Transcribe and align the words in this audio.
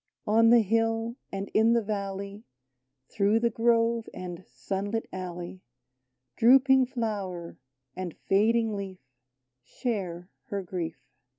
On 0.25 0.49
the 0.49 0.61
hill 0.63 1.15
and 1.31 1.47
in 1.53 1.73
the 1.73 1.83
valley, 1.83 2.43
Through 3.11 3.39
the 3.39 3.51
grove 3.51 4.09
and 4.15 4.43
sun 4.47 4.89
lit 4.89 5.07
alley, 5.13 5.61
Drooping 6.37 6.87
flower 6.87 7.59
and 7.95 8.17
fading 8.27 8.75
leaf 8.75 8.97
Share 9.61 10.31
her 10.45 10.63
grief. 10.63 10.97